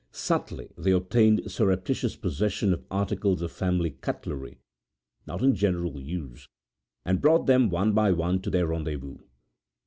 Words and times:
Subtly 0.11 0.71
they 0.75 0.89
obtained 0.89 1.51
surreptitious 1.51 2.15
possession 2.15 2.73
of 2.73 2.83
articles 2.89 3.43
of 3.43 3.51
family 3.51 3.91
cutlery 4.01 4.57
not 5.27 5.43
in 5.43 5.53
general 5.53 6.01
use, 6.01 6.47
and 7.05 7.21
brought 7.21 7.45
them 7.45 7.69
one 7.69 7.91
by 7.93 8.11
one 8.11 8.41
to 8.41 8.49
their 8.49 8.65
rendezvous. 8.65 9.19